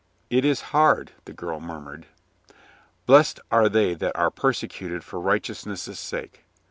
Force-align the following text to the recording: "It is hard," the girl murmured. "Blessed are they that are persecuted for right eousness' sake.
"It 0.31 0.43
is 0.43 0.61
hard," 0.73 1.11
the 1.25 1.31
girl 1.31 1.59
murmured. 1.59 2.07
"Blessed 3.05 3.39
are 3.51 3.69
they 3.69 3.93
that 3.93 4.17
are 4.17 4.31
persecuted 4.31 5.03
for 5.03 5.19
right 5.19 5.43
eousness' 5.43 5.95
sake. 5.99 6.43